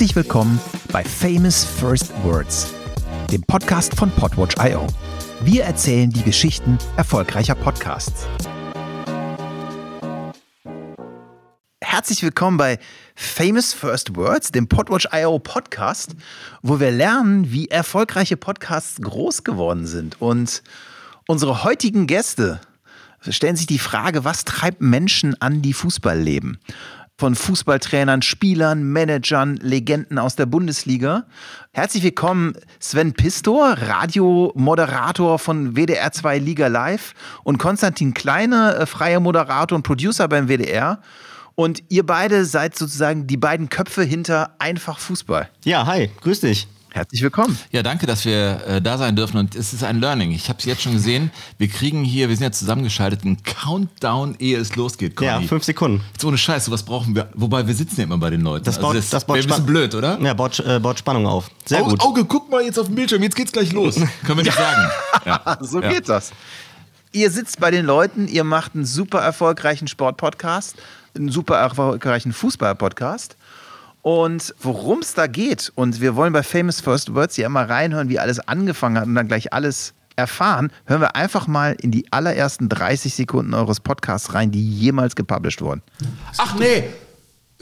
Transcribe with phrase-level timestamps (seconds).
[0.00, 0.58] Herzlich willkommen
[0.92, 2.72] bei Famous First Words,
[3.30, 4.86] dem Podcast von Podwatch.io.
[5.42, 8.26] Wir erzählen die Geschichten erfolgreicher Podcasts.
[11.82, 12.78] Herzlich willkommen bei
[13.14, 16.16] Famous First Words, dem Podwatch.io Podcast,
[16.62, 20.18] wo wir lernen, wie erfolgreiche Podcasts groß geworden sind.
[20.18, 20.62] Und
[21.28, 22.62] unsere heutigen Gäste
[23.28, 26.58] stellen sich die Frage, was treibt Menschen an, die Fußball leben?
[27.20, 31.26] Von Fußballtrainern, Spielern, Managern, Legenden aus der Bundesliga.
[31.70, 37.12] Herzlich willkommen Sven Pistor, Radiomoderator von WDR 2 Liga Live
[37.44, 41.00] und Konstantin Kleine, äh, freier Moderator und Producer beim WDR.
[41.56, 45.50] Und ihr beide seid sozusagen die beiden Köpfe hinter Einfach Fußball.
[45.64, 46.68] Ja, hi, grüß dich.
[46.92, 47.56] Herzlich willkommen.
[47.70, 49.36] Ja, danke, dass wir äh, da sein dürfen.
[49.36, 50.32] Und es ist ein Learning.
[50.32, 51.30] Ich habe es jetzt schon gesehen.
[51.56, 55.14] Wir kriegen hier, wir sind ja zusammengeschaltet, einen Countdown, ehe es losgeht.
[55.14, 55.30] Conny.
[55.30, 56.02] Ja, fünf Sekunden.
[56.12, 57.28] Jetzt ohne Scheiß, was brauchen wir?
[57.34, 58.64] Wobei wir sitzen ja immer bei den Leuten.
[58.64, 60.18] Das baut, also das, das baut ein bisschen blöd, oder?
[60.20, 61.50] Ja, baut, äh, baut Spannung auf.
[61.64, 62.00] Sehr Auge, gut.
[62.00, 63.22] Auge, guck mal jetzt auf den Bildschirm.
[63.22, 63.94] Jetzt geht's gleich los.
[64.24, 64.90] Können wir nicht sagen.
[65.24, 65.58] Ja.
[65.60, 65.92] so ja.
[65.92, 66.32] geht das.
[67.12, 70.76] Ihr sitzt bei den Leuten, ihr macht einen super erfolgreichen Sportpodcast,
[71.16, 73.36] einen super erfolgreichen Fußballpodcast.
[74.02, 78.08] Und worum es da geht, und wir wollen bei Famous First Words ja immer reinhören,
[78.08, 82.06] wie alles angefangen hat und dann gleich alles erfahren, hören wir einfach mal in die
[82.10, 85.82] allerersten 30 Sekunden eures Podcasts rein, die jemals gepublished wurden.
[86.38, 86.84] Ach nee,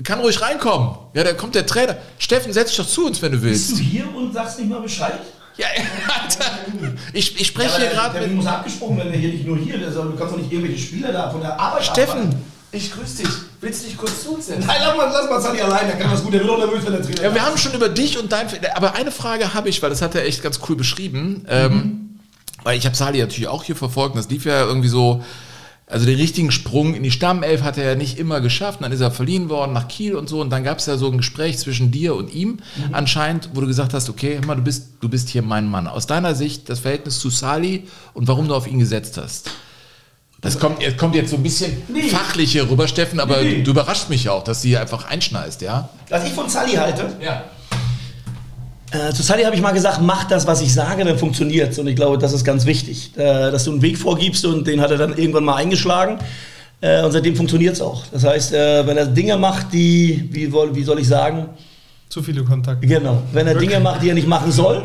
[0.05, 0.97] kann ruhig reinkommen.
[1.15, 1.97] Ja, da kommt der Trainer.
[2.19, 3.71] Steffen, setz dich doch zu uns, wenn du willst.
[3.71, 5.19] Bist du hier und sagst nicht mal Bescheid?
[5.57, 5.67] Ja,
[6.23, 6.45] Alter.
[7.13, 8.29] Ich, ich spreche ja, hier gerade mit.
[8.29, 9.79] Der muss abgesprungen werden, der hier nicht nur hier.
[9.79, 12.45] Der soll, du kannst doch nicht irgendwelche Spieler da von der Arbeit Steffen, abhalten.
[12.71, 13.33] Ich grüße dich.
[13.61, 14.67] Willst du dich kurz zu uns setzen?
[14.67, 16.85] Nein, lass mal, lass mal Sally allein, der kann das gut, der wird auch nervös,
[16.85, 18.47] wenn der Trainer Ja, wir haben schon über dich und dein...
[18.75, 21.47] Aber eine Frage habe ich, weil das hat er echt ganz cool beschrieben.
[21.49, 21.79] Ähm, mhm.
[21.79, 22.05] Ähm,
[22.65, 25.23] weil ich habe Sally natürlich auch hier verfolgt und das lief ja irgendwie so...
[25.91, 28.83] Also den richtigen Sprung in die Stammelf hat er ja nicht immer geschafft.
[28.83, 30.43] dann ist er verliehen worden nach Kiel und so.
[30.43, 32.93] Und dann gab es ja so ein Gespräch zwischen dir und ihm mhm.
[32.95, 35.87] anscheinend, wo du gesagt hast, okay, hör mal, du bist, du bist hier mein Mann.
[35.87, 39.51] Aus deiner Sicht das Verhältnis zu Sally und warum du auf ihn gesetzt hast.
[40.41, 42.03] Das kommt, kommt jetzt so ein bisschen nee.
[42.03, 43.63] fachlich hier rüber, Steffen, aber nee.
[43.63, 45.89] du überrascht mich auch, dass sie hier einfach einschneist, ja?
[46.09, 47.17] Was ich von Sally halte?
[47.21, 47.45] Ja.
[48.91, 51.79] Äh, zu Sally habe ich mal gesagt, mach das, was ich sage, dann funktioniert es.
[51.79, 54.81] Und ich glaube, das ist ganz wichtig, äh, dass du einen Weg vorgibst und den
[54.81, 56.19] hat er dann irgendwann mal eingeschlagen.
[56.81, 58.05] Äh, und seitdem funktioniert es auch.
[58.13, 61.49] Das heißt, äh, wenn er Dinge macht, die, wie, wie soll ich sagen,
[62.09, 62.87] zu viele Kontakte.
[62.87, 63.23] Genau.
[63.33, 64.83] Wenn er Dinge macht, die er nicht machen soll.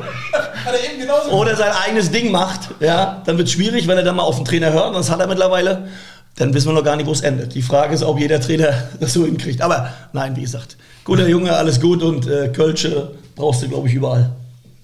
[1.31, 4.35] oder sein eigenes Ding macht, ja, dann wird es schwierig, wenn er dann mal auf
[4.35, 5.87] den Trainer hört, und das hat er mittlerweile,
[6.35, 7.53] dann wissen wir noch gar nicht, wo es endet.
[7.53, 9.61] Die Frage ist, ob jeder Trainer das so hinkriegt.
[9.61, 13.93] Aber nein, wie gesagt, guter Junge, alles gut und äh, Kölsche brauchst du, glaube ich,
[13.93, 14.31] überall.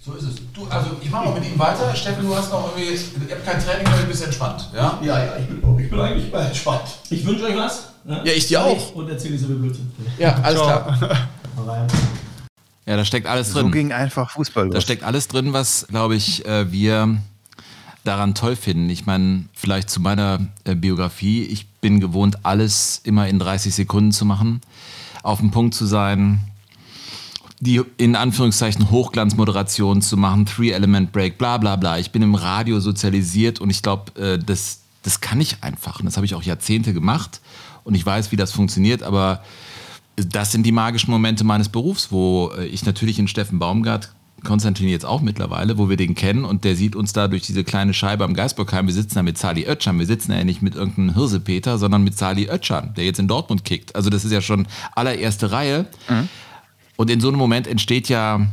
[0.06, 0.36] So ist es.
[0.54, 1.94] Du, also ich mache mal mit ihm weiter.
[1.94, 4.98] Steffen, du hast noch irgendwie, ihr habt kein Training, aber du bist entspannt, ja?
[5.02, 6.84] Ja, ja, ich bin, ich bin eigentlich entspannt.
[7.10, 7.90] Ich wünsche euch was.
[8.06, 8.22] Ne?
[8.24, 8.96] Ja, ich dir auch.
[8.96, 9.92] Und erzähle viel Blödsinn.
[10.18, 10.98] Ja, alles klar.
[12.90, 13.68] Ja, da steckt alles drin.
[13.68, 14.74] So ging einfach Fußball los.
[14.74, 17.20] Da steckt alles drin, was, glaube ich, äh, wir
[18.04, 18.90] daran toll finden.
[18.90, 21.44] Ich meine, vielleicht zu meiner äh, Biografie.
[21.44, 24.62] Ich bin gewohnt, alles immer in 30 Sekunden zu machen,
[25.22, 26.40] auf dem Punkt zu sein,
[27.60, 32.00] die in Anführungszeichen Hochglanzmoderation zu machen, Three-Element-Break, bla bla bla.
[32.00, 36.00] Ich bin im Radio sozialisiert und ich glaube, äh, das, das kann ich einfach.
[36.00, 37.40] Und das habe ich auch Jahrzehnte gemacht
[37.84, 39.44] und ich weiß, wie das funktioniert, aber
[40.28, 44.09] das sind die magischen Momente meines Berufs, wo äh, ich natürlich in Steffen Baumgart
[44.44, 47.63] Konstantin jetzt auch mittlerweile, wo wir den kennen und der sieht uns da durch diese
[47.63, 48.88] kleine Scheibe am Geisbockheim.
[48.88, 50.00] Wir sitzen da mit Sali Oetschan.
[50.00, 53.66] Wir sitzen ja nicht mit irgendeinem Hirsepeter, sondern mit Sali Oetschan, der jetzt in Dortmund
[53.66, 53.96] kickt.
[53.96, 55.88] Also das ist ja schon allererste Reihe.
[56.09, 56.30] Mhm.
[56.96, 58.47] Und in so einem Moment entsteht ja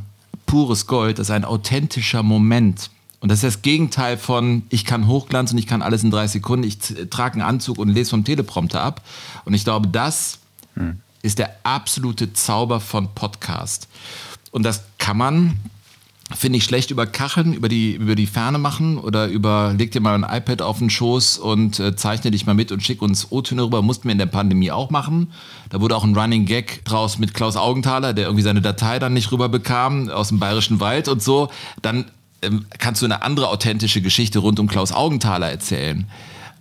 [0.47, 1.19] pures Gold.
[1.19, 2.91] Das ist ein authentischer Moment.
[3.21, 6.27] Und das ist das Gegenteil von, ich kann Hochglanz und ich kann alles in drei
[6.27, 6.67] Sekunden.
[6.67, 6.79] Ich
[7.11, 9.03] trage einen Anzug und lese vom Teleprompter ab.
[9.45, 10.39] Und ich glaube, das
[10.75, 13.89] mhm ist der absolute Zauber von Podcast.
[14.53, 15.59] Und das kann man,
[16.35, 20.01] finde ich, schlecht über Kacheln, über die, über die Ferne machen oder über, leg dir
[20.01, 23.31] mal ein iPad auf den Schoß und äh, zeichne dich mal mit und schick uns
[23.31, 23.83] O-Töne rüber.
[23.83, 25.33] Mussten wir in der Pandemie auch machen.
[25.69, 29.13] Da wurde auch ein Running Gag draus mit Klaus Augenthaler, der irgendwie seine Datei dann
[29.13, 31.51] nicht rüber bekam aus dem Bayerischen Wald und so.
[31.83, 32.07] Dann
[32.43, 36.09] ähm, kannst du eine andere authentische Geschichte rund um Klaus Augenthaler erzählen.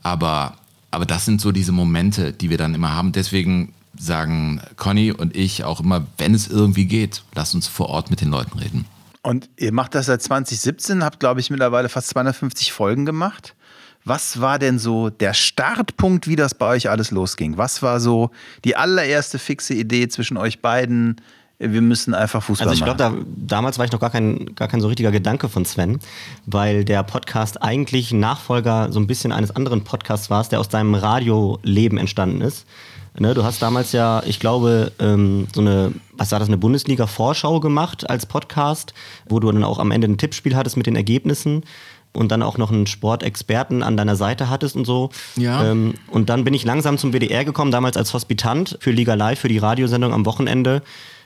[0.03, 0.53] Aber,
[0.91, 3.11] aber das sind so diese Momente, die wir dann immer haben.
[3.11, 8.09] Deswegen sagen Conny und ich auch immer, wenn es irgendwie geht, lass uns vor Ort
[8.09, 8.85] mit den Leuten reden.
[9.21, 13.55] Und ihr macht das seit 2017, habt, glaube ich, mittlerweile fast 250 Folgen gemacht.
[14.03, 17.57] Was war denn so der Startpunkt, wie das bei euch alles losging?
[17.57, 18.29] Was war so
[18.63, 21.19] die allererste fixe Idee zwischen euch beiden?
[21.57, 22.83] Wir müssen einfach Fußball machen.
[22.83, 25.49] Also ich glaube, da, damals war ich noch gar kein, gar kein so richtiger Gedanke
[25.49, 25.99] von Sven,
[26.45, 30.93] weil der Podcast eigentlich Nachfolger so ein bisschen eines anderen Podcasts war, der aus seinem
[30.93, 32.67] Radioleben entstanden ist
[33.17, 37.61] Ne, du hast damals ja, ich glaube, ähm, so eine, was war das, eine Bundesliga-Vorschau
[37.61, 38.93] gemacht als Podcast,
[39.29, 41.63] wo du dann auch am Ende ein Tippspiel hattest mit den Ergebnissen
[42.11, 45.11] und dann auch noch einen Sportexperten an deiner Seite hattest und so.
[45.37, 45.71] Ja.
[45.71, 49.39] Ähm, und dann bin ich langsam zum WDR gekommen, damals als Hospitant für Liga Live,
[49.39, 50.81] für die Radiosendung am Wochenende.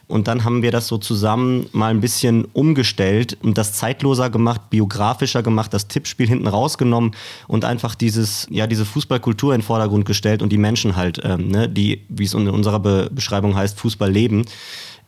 [0.10, 4.72] Und dann haben wir das so zusammen mal ein bisschen umgestellt und das zeitloser gemacht,
[4.72, 7.12] biografischer gemacht, das Tippspiel hinten rausgenommen
[7.48, 11.50] und einfach dieses, ja, diese Fußballkultur in den Vordergrund gestellt und die Menschen halt, ähm,
[11.50, 14.46] ne, die, wie es in unserer Be Beschreibung heißt, Fußball leben.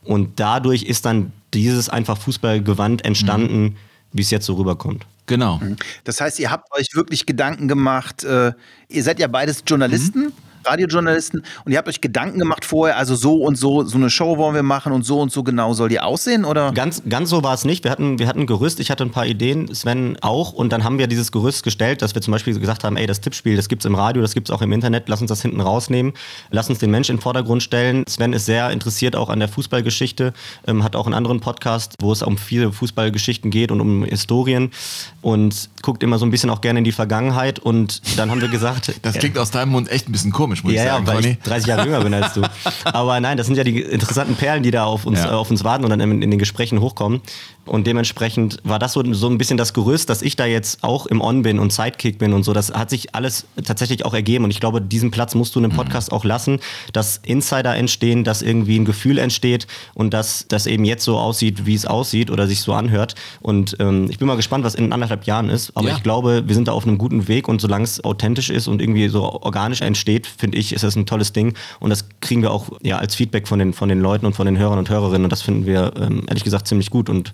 [0.04, 3.76] Und dadurch ist dann dieses einfach Fußballgewand entstanden, mhm.
[4.12, 5.04] wie es jetzt so rüberkommt.
[5.26, 5.60] Genau.
[6.04, 8.52] Das heißt, ihr habt euch wirklich Gedanken gemacht, äh,
[8.88, 10.26] ihr seid ja beides Journalisten.
[10.26, 10.32] Mhm.
[10.64, 11.42] Radiojournalisten.
[11.64, 14.54] Und ihr habt euch Gedanken gemacht vorher, also so und so, so eine Show wollen
[14.54, 16.72] wir machen und so und so genau soll die aussehen oder?
[16.72, 17.84] Ganz, ganz so war es nicht.
[17.84, 20.52] Wir hatten, wir hatten ein Gerüst, ich hatte ein paar Ideen, Sven auch.
[20.52, 23.20] Und dann haben wir dieses Gerüst gestellt, dass wir zum Beispiel gesagt haben, ey, das
[23.20, 25.42] Tippspiel, das gibt es im Radio, das gibt es auch im Internet, lass uns das
[25.42, 26.12] hinten rausnehmen,
[26.50, 28.04] lass uns den Mensch in den Vordergrund stellen.
[28.08, 30.32] Sven ist sehr interessiert auch an der Fußballgeschichte,
[30.66, 34.70] ähm, hat auch einen anderen Podcast, wo es um viele Fußballgeschichten geht und um Historien.
[35.22, 37.58] Und guckt immer so ein bisschen auch gerne in die Vergangenheit.
[37.58, 38.92] Und dann haben wir gesagt...
[39.02, 41.22] Das klingt aus deinem Mund echt ein bisschen komisch, muss ja, ich sagen, ja, weil
[41.22, 41.36] Conny.
[41.38, 42.42] ich 30 Jahre jünger bin als du.
[42.84, 45.30] Aber nein, das sind ja die interessanten Perlen, die da auf uns, ja.
[45.30, 47.20] äh, auf uns warten und dann in, in den Gesprächen hochkommen.
[47.64, 51.06] Und dementsprechend war das so, so ein bisschen das Gerüst, dass ich da jetzt auch
[51.06, 52.52] im On bin und Sidekick bin und so.
[52.52, 54.44] Das hat sich alles tatsächlich auch ergeben.
[54.44, 56.16] Und ich glaube, diesen Platz musst du in einem Podcast mhm.
[56.16, 56.58] auch lassen,
[56.92, 61.64] dass Insider entstehen, dass irgendwie ein Gefühl entsteht und dass das eben jetzt so aussieht,
[61.64, 63.14] wie es aussieht oder sich so anhört.
[63.40, 65.76] Und ähm, ich bin mal gespannt, was in anderthalb Jahren ist.
[65.76, 65.96] Aber ja.
[65.96, 68.82] ich glaube, wir sind da auf einem guten Weg und solange es authentisch ist und
[68.82, 71.54] irgendwie so organisch entsteht, finde ich, ist das ein tolles Ding.
[71.78, 74.46] Und das kriegen wir auch ja, als Feedback von den, von den Leuten und von
[74.46, 75.24] den Hörern und Hörerinnen.
[75.24, 77.08] Und das finden wir ähm, ehrlich gesagt ziemlich gut.
[77.08, 77.32] Und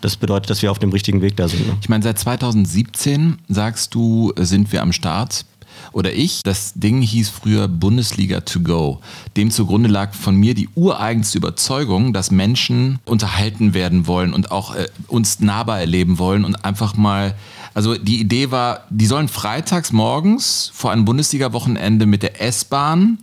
[0.00, 1.66] das bedeutet, dass wir auf dem richtigen Weg da sind.
[1.66, 1.76] Ne?
[1.80, 5.44] Ich meine, seit 2017 sagst du, sind wir am Start.
[5.92, 9.00] Oder ich, das Ding hieß früher Bundesliga to go.
[9.36, 14.74] Dem zugrunde lag von mir die ureigenste Überzeugung, dass Menschen unterhalten werden wollen und auch
[14.74, 17.34] äh, uns nahbar erleben wollen und einfach mal
[17.72, 23.18] also die Idee war, die sollen freitags morgens vor einem Bundesliga-Wochenende mit der S-Bahn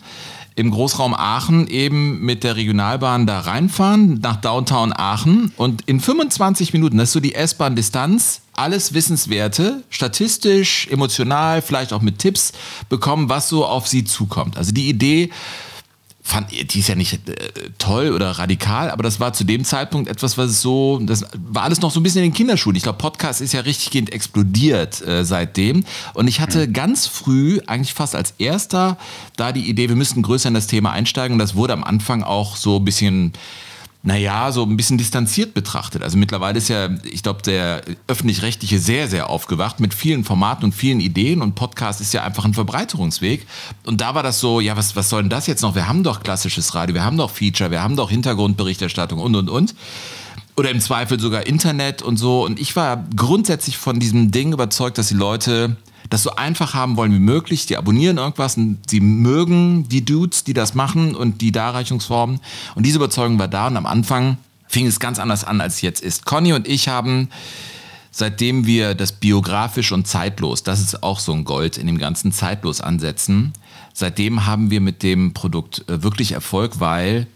[0.58, 6.74] im Großraum Aachen eben mit der Regionalbahn da reinfahren nach Downtown Aachen und in 25
[6.74, 12.54] Minuten, das ist so die S-Bahn-Distanz, alles Wissenswerte, statistisch, emotional, vielleicht auch mit Tipps
[12.90, 14.58] bekommen, was so auf sie zukommt.
[14.58, 15.30] Also die Idee,
[16.28, 17.36] fand, die ist ja nicht äh,
[17.78, 21.80] toll oder radikal, aber das war zu dem Zeitpunkt etwas, was so, das war alles
[21.82, 22.76] noch so ein bisschen in den Kinderschuhen.
[22.76, 25.86] Ich glaube, Podcast ist ja richtiggehend explodiert äh, seitdem.
[26.14, 26.74] Und ich hatte mhm.
[26.74, 28.98] ganz früh, eigentlich fast als erster,
[29.38, 31.34] da die Idee, wir müssten größer in das Thema einsteigen.
[31.34, 33.32] Und das wurde am Anfang auch so ein bisschen
[34.08, 36.02] naja, so ein bisschen distanziert betrachtet.
[36.02, 40.72] Also mittlerweile ist ja, ich glaube, der öffentlich-rechtliche sehr, sehr aufgewacht mit vielen Formaten und
[40.74, 43.46] vielen Ideen und Podcast ist ja einfach ein Verbreiterungsweg.
[43.86, 45.76] Und da war das so, ja, was, was soll denn das jetzt noch?
[45.76, 49.50] Wir haben doch klassisches Radio, wir haben doch Feature, wir haben doch Hintergrundberichterstattung und, und,
[49.50, 49.76] und
[50.56, 52.46] oder im Zweifel sogar Internet und so.
[52.46, 55.76] Und ich war grundsätzlich von diesem Ding überzeugt, dass die Leute
[56.10, 57.66] das so einfach haben wollen wie möglich.
[57.66, 62.40] Die abonnieren irgendwas und sie mögen die Dudes, die das machen und die Darreichungsformen.
[62.76, 64.38] Und diese Überzeugung war da und am Anfang
[64.68, 66.26] fing es ganz anders an, als es jetzt ist.
[66.26, 67.30] Conny und ich haben
[68.18, 72.32] seitdem wir das biografisch und zeitlos, das ist auch so ein Gold in dem ganzen
[72.32, 73.54] zeitlos ansetzen,
[73.94, 77.28] seitdem haben wir mit dem Produkt äh, wirklich Erfolg, weil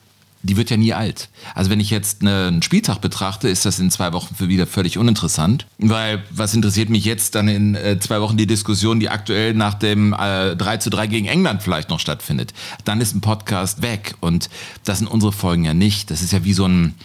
[0.44, 1.30] die wird ja nie alt.
[1.54, 4.98] Also wenn ich jetzt einen Spieltag betrachte, ist das in zwei Wochen für wieder völlig
[4.98, 5.68] uninteressant.
[5.78, 9.76] Weil was interessiert mich jetzt dann in äh, zwei Wochen die Diskussion, die aktuell nach
[9.76, 12.54] dem äh, 3 zu 3 gegen England vielleicht noch stattfindet.
[12.86, 14.16] Dann ist ein Podcast weg.
[14.20, 14.50] Und
[14.84, 16.10] das sind unsere Folgen ja nicht.
[16.10, 16.96] Das ist ja wie so ein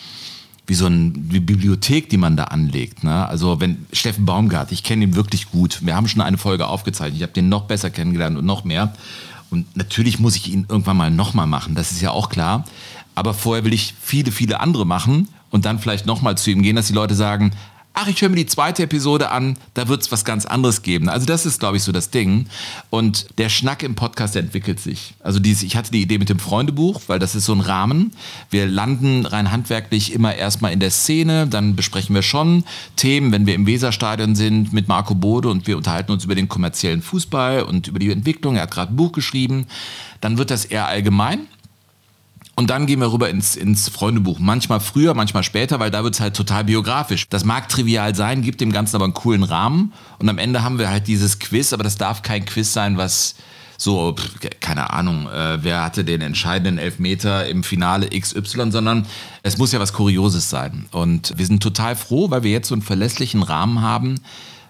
[0.68, 3.04] wie so eine Bibliothek, die man da anlegt.
[3.04, 3.28] Ne?
[3.28, 5.78] Also wenn Steffen Baumgart, ich kenne ihn wirklich gut.
[5.82, 7.18] Wir haben schon eine Folge aufgezeichnet.
[7.18, 8.92] Ich habe den noch besser kennengelernt und noch mehr.
[9.48, 11.76] Und natürlich muss ich ihn irgendwann mal nochmal machen.
[11.76, 12.64] Das ist ja auch klar
[13.16, 16.76] aber vorher will ich viele, viele andere machen und dann vielleicht nochmal zu ihm gehen,
[16.76, 17.50] dass die Leute sagen,
[17.96, 21.08] ach, ich höre mir die zweite Episode an, da wird es was ganz anderes geben.
[21.08, 22.46] Also das ist, glaube ich, so das Ding.
[22.90, 25.14] Und der Schnack im Podcast entwickelt sich.
[25.20, 28.12] Also dieses, ich hatte die Idee mit dem Freundebuch, weil das ist so ein Rahmen.
[28.50, 32.64] Wir landen rein handwerklich immer erstmal in der Szene, dann besprechen wir schon
[32.96, 36.48] Themen, wenn wir im Weserstadion sind mit Marco Bode und wir unterhalten uns über den
[36.48, 38.56] kommerziellen Fußball und über die Entwicklung.
[38.56, 39.66] Er hat gerade ein Buch geschrieben.
[40.20, 41.46] Dann wird das eher allgemein.
[42.58, 44.38] Und dann gehen wir rüber ins, ins Freundebuch.
[44.38, 47.28] Manchmal früher, manchmal später, weil da wird es halt total biografisch.
[47.28, 49.92] Das mag trivial sein, gibt dem Ganzen aber einen coolen Rahmen.
[50.18, 53.34] Und am Ende haben wir halt dieses Quiz, aber das darf kein Quiz sein, was
[53.76, 54.14] so,
[54.60, 59.06] keine Ahnung, äh, wer hatte den entscheidenden Elfmeter im Finale XY, sondern
[59.42, 60.86] es muss ja was Kurioses sein.
[60.92, 64.20] Und wir sind total froh, weil wir jetzt so einen verlässlichen Rahmen haben,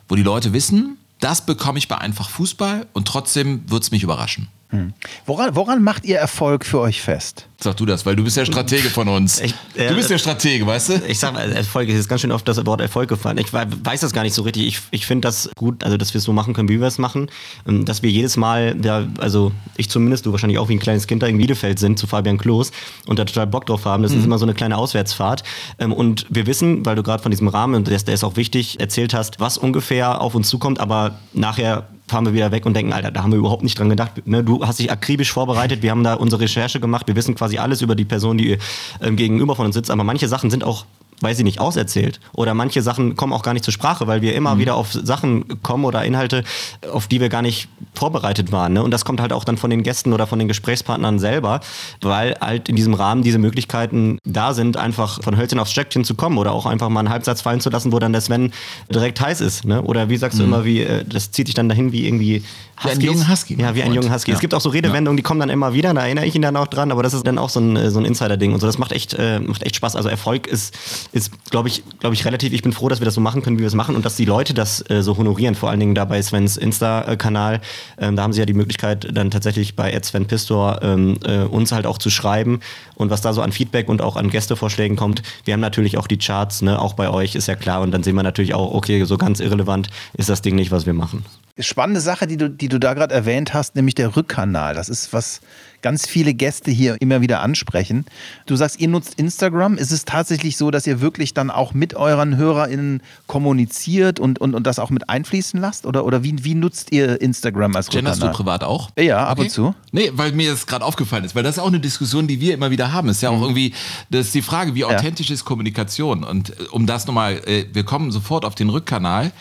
[0.09, 4.03] wo die Leute wissen, das bekomme ich bei einfach Fußball und trotzdem wird es mich
[4.03, 4.49] überraschen.
[4.77, 4.93] Hm.
[5.25, 7.49] Woran, woran macht ihr Erfolg für euch fest?
[7.59, 9.41] Sag du das, weil du bist der Stratege von uns.
[9.41, 11.03] Ich, äh, du bist der Stratege, weißt du?
[11.09, 13.39] Ich sag mal, Erfolg ist jetzt ganz schön oft das Wort Erfolg gefallen.
[13.39, 14.67] Ich weiß das gar nicht so richtig.
[14.67, 16.99] Ich, ich finde das gut, also dass wir es so machen können, wie wir es
[16.99, 17.31] machen.
[17.67, 21.07] Ähm, dass wir jedes Mal, ja, also ich zumindest, du wahrscheinlich auch wie ein kleines
[21.07, 22.73] Kind da in Bielefeld sind zu Fabian Klos
[23.07, 24.03] und da total Bock drauf haben.
[24.03, 24.19] Das mhm.
[24.19, 25.43] ist immer so eine kleine Auswärtsfahrt.
[25.79, 28.81] Ähm, und wir wissen, weil du gerade von diesem Rahmen, und der ist auch wichtig,
[28.81, 32.93] erzählt hast, was ungefähr auf uns zukommt, aber nachher fahren wir wieder weg und denken,
[32.93, 34.27] Alter, da haben wir überhaupt nicht dran gedacht.
[34.27, 37.59] Ne, du hast dich akribisch vorbereitet, wir haben da unsere Recherche gemacht, wir wissen quasi
[37.59, 38.59] alles über die Person, die
[39.03, 40.87] ähm, gegenüber von uns sitzt, aber manche Sachen sind auch
[41.21, 42.21] weiß ich nicht, auserzählt.
[42.33, 44.59] Oder manche Sachen kommen auch gar nicht zur Sprache, weil wir immer mhm.
[44.61, 46.45] wieder auf Sachen kommen oder Inhalte,
[46.93, 48.75] auf die wir gar nicht vorbereitet waren.
[48.75, 48.83] Ne?
[48.83, 51.61] Und das kommt halt auch dann von den Gästen oder von den Gesprächspartnern selber,
[52.03, 56.15] weil halt in diesem Rahmen diese Möglichkeiten da sind, einfach von Hölzchen aufs Stöckchen zu
[56.15, 58.53] kommen oder auch einfach mal einen Halbsatz fallen zu lassen, wo dann der Sven
[58.93, 59.65] direkt heiß ist.
[59.65, 59.83] Ne?
[59.83, 60.43] Oder wie sagst mhm.
[60.43, 62.45] du immer, wie, äh, das zieht sich dann dahin wie irgendwie
[62.77, 62.85] Huskies.
[62.85, 63.57] Wie einen jungen Husky.
[63.59, 64.31] Ja, wie einen jungen Husky.
[64.31, 64.35] Ja.
[64.35, 66.57] Es gibt auch so Redewendungen, die kommen dann immer wieder, da erinnere ich ihn dann
[66.57, 68.67] auch dran, aber das ist dann auch so ein, so ein Insider-Ding und so.
[68.67, 69.97] Das macht echt, äh, macht echt Spaß.
[69.97, 70.77] Also Erfolg ist,
[71.13, 72.53] ist glaube ich, glaube ich, relativ.
[72.53, 74.17] Ich bin froh, dass wir das so machen können, wie wir es machen und dass
[74.17, 75.55] die Leute das äh, so honorieren.
[75.55, 77.61] Vor allen Dingen da bei Svens Insta-Kanal.
[77.99, 81.73] Ähm, da haben sie ja die Möglichkeit, dann tatsächlich bei Sven Pistor ähm, äh, uns
[81.73, 82.61] halt auch zu schreiben
[82.95, 85.23] und was da so an Feedback und auch an Gästevorschlägen kommt.
[85.45, 87.81] Wir haben natürlich auch die Charts, ne, auch bei euch ist ja klar.
[87.81, 90.87] Und dann sehen wir natürlich auch, okay, so ganz irrelevant ist das Ding nicht, was
[90.87, 91.25] wir machen.
[91.59, 94.75] Spannende Sache, die du, die du da gerade erwähnt hast, nämlich der Rückkanal.
[94.75, 95.41] Das ist was
[95.81, 98.05] ganz viele Gäste hier immer wieder ansprechen.
[98.45, 99.79] Du sagst, ihr nutzt Instagram.
[99.79, 104.55] Ist es tatsächlich so, dass ihr wirklich dann auch mit euren HörerInnen kommuniziert und, und,
[104.55, 105.87] und das auch mit einfließen lasst?
[105.87, 108.15] Oder, oder wie, wie nutzt ihr Instagram als Rückkanal?
[108.15, 108.91] Genderst du privat auch?
[108.99, 109.47] Ja, ab okay.
[109.47, 109.75] und zu.
[109.93, 112.53] Nee, weil mir das gerade aufgefallen ist, weil das ist auch eine Diskussion, die wir
[112.53, 113.09] immer wieder haben.
[113.09, 113.43] Ist ja auch mhm.
[113.43, 113.75] irgendwie,
[114.11, 115.35] das ist die Frage, wie authentisch ja.
[115.35, 116.23] ist Kommunikation?
[116.23, 119.33] Und äh, um das nochmal, äh, wir kommen sofort auf den Rückkanal.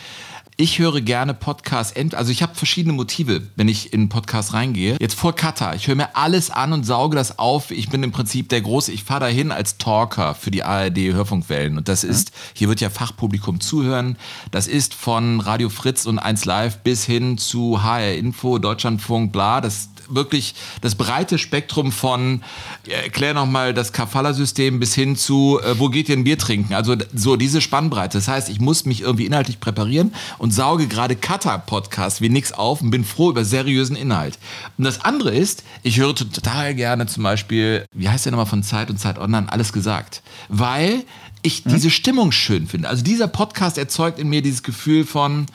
[0.58, 4.96] Ich höre gerne Podcasts, also ich habe verschiedene Motive, wenn ich in Podcasts reingehe.
[5.02, 7.72] Jetzt vor Katar, ich höre mir alles an und sauge das auf.
[7.72, 11.78] Ich bin im Prinzip der Große, ich fahre dahin als Talker für die ARD Hörfunkwellen.
[11.78, 14.18] Und das ist, hier wird ja Fachpublikum zuhören.
[14.52, 19.60] Das ist von Radio Fritz und 1 Live bis hin zu HR Info, Deutschlandfunk, bla.
[19.60, 22.44] Das wirklich das breite Spektrum von,
[22.88, 26.74] erklär nochmal das Kafala-System bis hin zu, äh, wo geht ihr ein Bier trinken?
[26.74, 28.18] Also so diese Spannbreite.
[28.18, 32.82] Das heißt, ich muss mich irgendwie inhaltlich präparieren und sauge gerade Cutter-Podcasts wie nix auf
[32.82, 34.38] und bin froh über seriösen Inhalt.
[34.78, 38.64] Und das andere ist, ich höre total gerne zum Beispiel, wie heißt der nochmal von
[38.64, 40.22] Zeit und Zeit Online, alles gesagt.
[40.50, 41.04] Weil
[41.42, 41.72] ich hm?
[41.74, 42.90] diese Stimmung schön finde.
[42.90, 45.46] Also dieser Podcast erzeugt in mir dieses Gefühl von,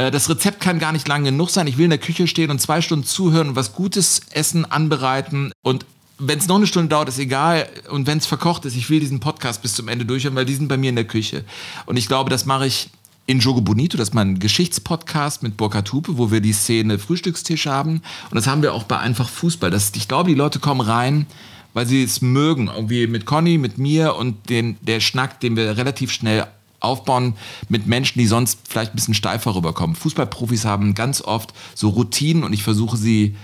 [0.00, 1.66] äh, das Rezept kann gar nicht lang genug sein.
[1.66, 5.52] Ich will in der Küche stehen und zwei Stunden zuhören und was Gutes essen, anbereiten
[5.62, 5.84] und
[6.22, 7.66] wenn es noch eine Stunde dauert, ist egal.
[7.88, 10.54] Und wenn es verkocht ist, ich will diesen Podcast bis zum Ende durchhören, weil die
[10.54, 11.46] sind bei mir in der Küche.
[11.86, 12.90] Und ich glaube, das mache ich
[13.26, 17.66] in Jogo Bonito, das ist mein Geschichtspodcast mit Burkhard Hupe, wo wir die Szene Frühstückstisch
[17.66, 18.02] haben.
[18.30, 19.70] Und das haben wir auch bei Einfach Fußball.
[19.70, 21.24] Das, ich glaube, die Leute kommen rein,
[21.72, 22.68] weil sie es mögen.
[22.68, 26.46] Irgendwie mit Conny, mit mir und den, der Schnack, den wir relativ schnell
[26.80, 27.34] aufbauen
[27.68, 29.96] mit Menschen, die sonst vielleicht ein bisschen steifer rüberkommen.
[29.96, 33.36] Fußballprofis haben ganz oft so Routinen und ich versuche sie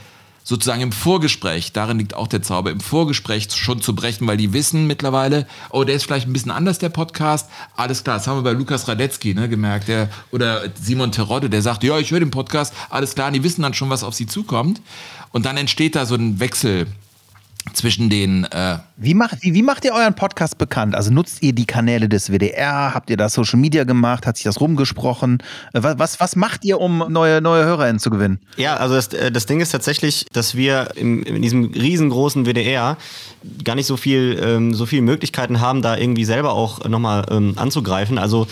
[0.46, 4.52] sozusagen im Vorgespräch, darin liegt auch der Zauber, im Vorgespräch schon zu brechen, weil die
[4.52, 7.50] wissen mittlerweile, oh, der ist vielleicht ein bisschen anders, der Podcast.
[7.74, 11.62] Alles klar, das haben wir bei Lukas Radetzky ne, gemerkt, der, oder Simon Terodde, der
[11.62, 14.14] sagt, ja, ich höre den Podcast, alles klar, und die wissen dann schon, was auf
[14.14, 14.80] sie zukommt.
[15.32, 16.86] Und dann entsteht da so ein Wechsel
[17.72, 18.44] zwischen den.
[18.44, 20.94] Äh wie, macht, wie, wie macht ihr euren Podcast bekannt?
[20.94, 22.94] Also nutzt ihr die Kanäle des WDR?
[22.94, 24.26] Habt ihr da Social Media gemacht?
[24.26, 25.42] Hat sich das rumgesprochen?
[25.72, 28.38] Äh, was, was, was macht ihr, um neue, neue HörerInnen zu gewinnen?
[28.56, 32.96] Ja, also das, äh, das Ding ist tatsächlich, dass wir im, in diesem riesengroßen WDR
[33.64, 37.54] gar nicht so viel, ähm, so viele Möglichkeiten haben, da irgendwie selber auch nochmal ähm,
[37.56, 38.18] anzugreifen.
[38.18, 38.46] Also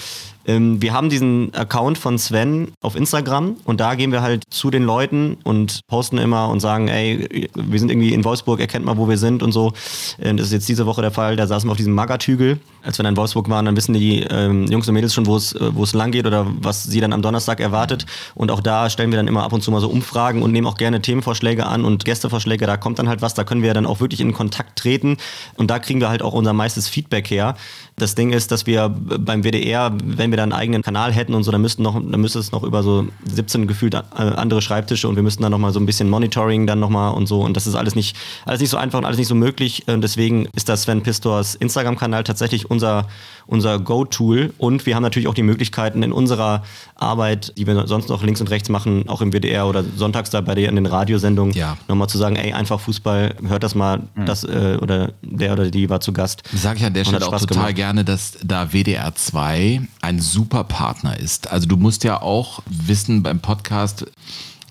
[0.47, 4.71] ähm, wir haben diesen Account von Sven auf Instagram und da gehen wir halt zu
[4.71, 8.97] den Leuten und posten immer und sagen, ey, wir sind irgendwie in Wolfsburg, erkennt mal,
[8.97, 9.73] wo wir sind und so.
[10.21, 12.59] Ähm, das ist jetzt diese Woche der Fall, da saßen wir auf diesem Magertügel.
[12.83, 15.37] Als wir dann in Wolfsburg waren, dann wissen die ähm, Jungs und Mädels schon, wo
[15.37, 18.05] es, äh, wo es lang geht oder was sie dann am Donnerstag erwartet.
[18.35, 20.67] Und auch da stellen wir dann immer ab und zu mal so Umfragen und nehmen
[20.67, 22.67] auch gerne Themenvorschläge an und Gästevorschläge.
[22.67, 25.17] Da kommt dann halt was, da können wir dann auch wirklich in Kontakt treten
[25.57, 27.57] und da kriegen wir halt auch unser meistes Feedback her.
[27.97, 31.43] Das Ding ist, dass wir beim WDR, wenn wir da einen eigenen Kanal hätten und
[31.43, 35.09] so, dann müssten noch, dann müsste es noch über so 17 gefühlt äh, andere Schreibtische
[35.09, 37.41] und wir müssten dann nochmal so ein bisschen Monitoring dann nochmal und so.
[37.41, 39.85] Und das ist alles nicht, alles nicht so einfach und alles nicht so möglich.
[39.87, 43.07] Und deswegen ist das Sven Pistors Instagram-Kanal tatsächlich unser,
[43.47, 44.53] unser Go-Tool.
[44.59, 46.63] Und wir haben natürlich auch die Möglichkeiten in unserer
[46.97, 50.41] Arbeit, die wir sonst noch links und rechts machen, auch im WDR oder sonntags da
[50.41, 51.77] bei dir in den Radiosendungen, ja.
[51.89, 54.27] nochmal zu sagen, ey, einfach Fußball, hört das mal, mhm.
[54.27, 56.43] das äh, oder der oder die war zu Gast.
[56.55, 57.75] Sag ich an der Stelle auch total gemacht.
[57.77, 61.51] gerne, dass da WDR 2 ein super Partner ist.
[61.51, 64.07] Also du musst ja auch wissen beim Podcast,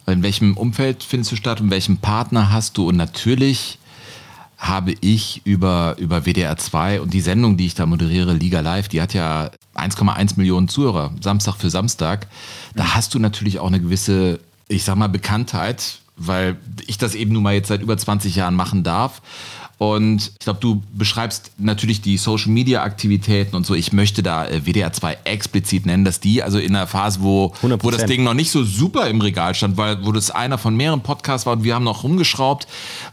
[0.05, 2.89] In welchem Umfeld findest du statt und welchen Partner hast du?
[2.89, 3.79] Und natürlich
[4.57, 8.87] habe ich über, über WDR 2 und die Sendung, die ich da moderiere, Liga Live,
[8.87, 12.27] die hat ja 1,1 Millionen Zuhörer, Samstag für Samstag.
[12.75, 16.57] Da hast du natürlich auch eine gewisse, ich sag mal, Bekanntheit, weil
[16.87, 19.21] ich das eben nun mal jetzt seit über 20 Jahren machen darf.
[19.91, 23.73] Und ich glaube, du beschreibst natürlich die Social Media Aktivitäten und so.
[23.73, 27.53] Ich möchte da äh, WDR 2 explizit nennen, dass die also in der Phase, wo,
[27.61, 30.77] wo das Ding noch nicht so super im Regal stand, weil wo das einer von
[30.77, 32.65] mehreren Podcasts war und wir haben noch rumgeschraubt,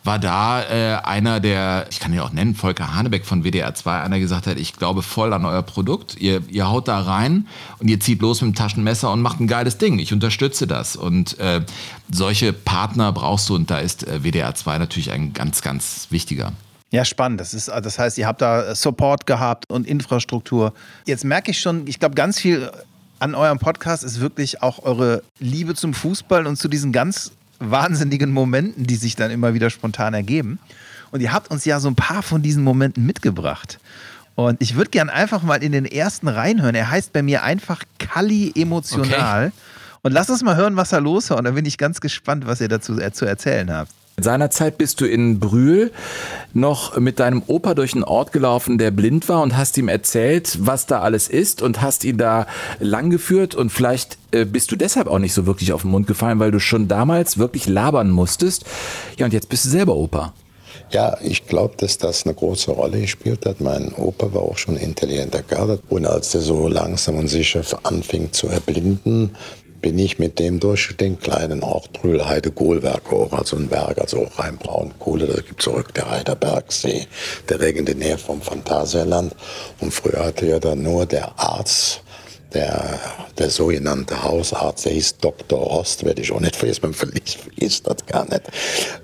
[0.05, 4.03] war da äh, einer der, ich kann ihn auch nennen, Volker Hanebeck von WDR 2,
[4.03, 6.19] einer gesagt hat, ich glaube voll an euer Produkt.
[6.21, 7.49] Ihr, ihr haut da rein
[7.81, 9.99] und ihr zieht los mit dem Taschenmesser und macht ein geiles Ding.
[9.99, 10.95] Ich unterstütze das.
[10.95, 11.63] Und äh,
[12.13, 16.53] solche Partner brauchst du und da ist äh, WDR 2 natürlich ein ganz, ganz wichtiger.
[16.91, 17.41] Ja, spannend.
[17.41, 20.73] Das, ist, das heißt, ihr habt da Support gehabt und Infrastruktur.
[21.07, 22.71] Jetzt merke ich schon, ich glaube, ganz viel
[23.21, 28.33] an eurem Podcast ist wirklich auch eure Liebe zum Fußball und zu diesen ganz wahnsinnigen
[28.33, 30.59] Momenten, die sich dann immer wieder spontan ergeben.
[31.13, 33.79] Und ihr habt uns ja so ein paar von diesen Momenten mitgebracht.
[34.35, 36.75] Und ich würde gern einfach mal in den ersten reinhören.
[36.75, 39.49] Er heißt bei mir einfach Kali emotional.
[39.49, 39.57] Okay.
[40.03, 41.37] Und lass uns mal hören, was da los war.
[41.37, 43.93] Und dann bin ich ganz gespannt, was ihr dazu zu erzählen habt.
[44.23, 45.93] Seinerzeit bist du in Brühl
[46.53, 50.59] noch mit deinem Opa durch einen Ort gelaufen, der blind war und hast ihm erzählt,
[50.61, 52.47] was da alles ist und hast ihn da
[52.79, 56.39] langgeführt und vielleicht äh, bist du deshalb auch nicht so wirklich auf den Mund gefallen,
[56.39, 58.65] weil du schon damals wirklich labern musstest.
[59.19, 60.33] Ja, und jetzt bist du selber Opa.
[60.91, 63.61] Ja, ich glaube, dass das eine große Rolle gespielt hat.
[63.61, 65.79] Mein Opa war auch schon intelligenter Kerl.
[65.89, 69.37] Und als der so langsam und sicher anfing zu erblinden,
[69.81, 74.27] bin ich mit dem durch den kleinen Ort Brühlheide Kohlwerk hoch, also ein Berg, also
[74.27, 77.07] auch rein Braunkohle, da gibt zurück der Heiderbergsee,
[77.49, 77.61] der
[77.95, 79.35] Nähe vom Phantasialand.
[79.81, 82.03] Und früher hatte ja dann nur der Arzt
[82.55, 82.99] der,
[83.39, 85.59] der sogenannte Hausarzt, der hieß Dr.
[85.59, 88.43] Rost, werde ich auch nicht vergessen, man vergisst das gar nicht.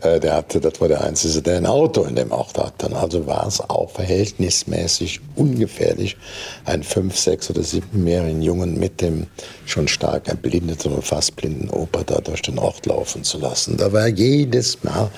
[0.03, 2.95] Äh, der hatte, das war der Einzige, der ein Auto in dem Ort hatte.
[2.97, 6.17] Also war es auch verhältnismäßig ungefährlich,
[6.65, 9.27] einen fünf, sechs oder siebenjährigen Jungen mit dem
[9.65, 13.77] schon stark erblindeten oder fast blinden Opa da durch den Ort laufen zu lassen.
[13.77, 15.11] Da war jedes Mal,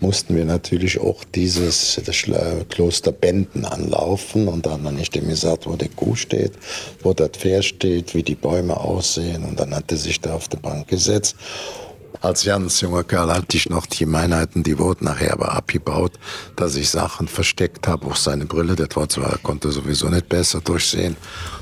[0.00, 2.00] mussten wir natürlich auch dieses
[2.68, 6.52] Kloster Benden anlaufen und dann habe ich dem gesagt, wo der Kuh steht,
[7.02, 9.44] wo das Pferd steht, wie die Bäume aussehen.
[9.44, 11.36] Und dann hat er sich da auf die Bank gesetzt
[12.20, 16.12] als ganz junger Kerl hatte ich noch die Gemeinheiten, die wurden nachher aber abgebaut,
[16.56, 18.06] dass ich Sachen versteckt habe.
[18.06, 21.16] Auch seine Brille, das war zwar, konnte sowieso nicht besser durchsehen.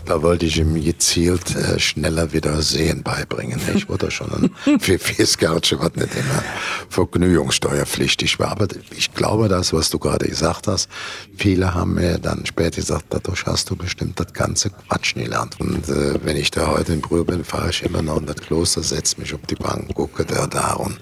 [0.07, 3.61] Da wollte ich ihm gezielt äh, schneller wieder Sehen beibringen.
[3.75, 6.43] Ich wurde schon ein Fieskertsche, was nicht immer
[6.89, 8.53] vergnügungssteuerpflichtig war.
[8.53, 10.89] Aber ich glaube, das, was du gerade gesagt hast,
[11.37, 15.61] viele haben mir dann später gesagt, dadurch hast du bestimmt das ganze Quatschen gelernt.
[15.61, 18.37] Und äh, wenn ich da heute in Brühl bin, fahre ich immer noch in das
[18.37, 20.99] Kloster, setze mich auf die Bank, gucke der da und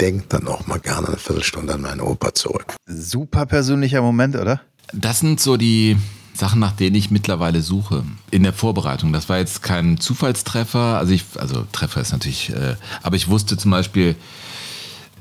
[0.00, 2.74] denke dann auch mal gerne eine Viertelstunde an meinen Opa zurück.
[2.86, 4.60] Super persönlicher Moment, oder?
[4.92, 5.96] Das sind so die
[6.34, 9.12] Sachen, nach denen ich mittlerweile suche in der Vorbereitung.
[9.12, 10.98] Das war jetzt kein Zufallstreffer.
[10.98, 14.16] Also ich, also Treffer ist natürlich, äh, aber ich wusste zum Beispiel,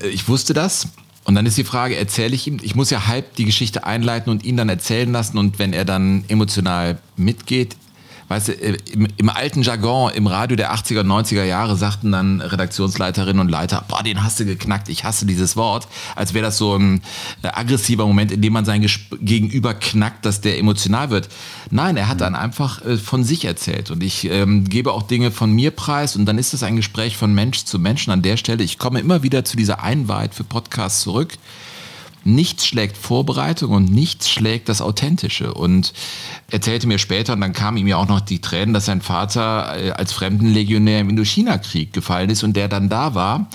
[0.02, 0.88] äh, ich wusste das.
[1.26, 4.32] Und dann ist die Frage, erzähle ich ihm, ich muss ja halb die Geschichte einleiten
[4.32, 7.76] und ihn dann erzählen lassen und wenn er dann emotional mitgeht,
[8.30, 13.42] weißt du, im, im, alten Jargon, im Radio der 80er, 90er Jahre sagten dann Redaktionsleiterinnen
[13.42, 16.76] und Leiter, boah, den hast du geknackt, ich hasse dieses Wort, als wäre das so
[16.76, 17.02] ein
[17.42, 21.30] äh, aggressiver Moment, in dem man sein Gesp Gegenüber knackt, dass der emotional wird.
[21.72, 25.32] Nein, er hat dann einfach äh, von sich erzählt und ich ähm, gebe auch Dinge
[25.32, 28.38] von mir preis und dann ist es ein Gespräch von Mensch zu Menschen an der
[28.38, 28.64] Stelle.
[28.64, 31.34] Ich komme immer wieder zu dieser Einwahrheit für Podcasts zurück
[32.24, 35.54] nichts schlägt Vorbereitung und nichts schlägt das Authentische.
[35.54, 35.94] Und
[36.52, 39.76] erzählte mir später, und dann kamen ihm ja auch noch die Tränen, dass sein Vater
[39.78, 43.48] äh, als Fremdenlegionär im Indochina-Krieg gefallen ist und der dann da war.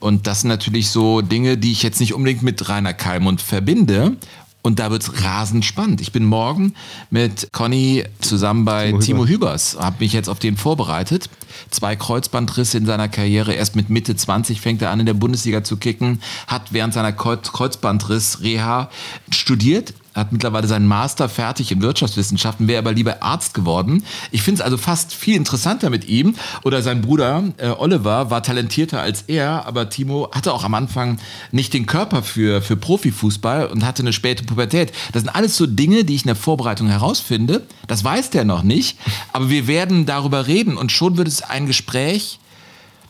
[0.00, 4.16] Und das sind natürlich so Dinge, die ich jetzt nicht unbedingt mit Rainer Kalmund verbinde.
[4.62, 6.00] Und da wird es rasend spannend.
[6.00, 6.74] Ich bin morgen
[7.10, 11.30] mit Conny zusammen bei Timo, Timo Hübers, habe mich jetzt auf den vorbereitet.
[11.70, 13.54] Zwei Kreuzbandrisse in seiner Karriere.
[13.54, 17.12] Erst mit Mitte 20 fängt er an, in der Bundesliga zu kicken, hat während seiner
[17.12, 18.90] Kreuzbandriss-Reha
[19.30, 24.04] studiert, hat mittlerweile seinen Master fertig in Wirtschaftswissenschaften, wäre aber lieber Arzt geworden.
[24.30, 26.34] Ich finde es also fast viel interessanter mit ihm.
[26.64, 31.18] Oder sein Bruder äh, Oliver war talentierter als er, aber Timo hatte auch am Anfang
[31.52, 34.92] nicht den Körper für, für Profifußball und hatte eine späte Pubertät.
[35.12, 37.66] Das sind alles so Dinge, die ich in der Vorbereitung herausfinde.
[37.86, 38.98] Das weiß der noch nicht,
[39.32, 42.40] aber wir werden darüber reden und schon wird es ein Gespräch,